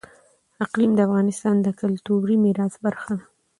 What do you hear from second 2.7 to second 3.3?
برخه ده.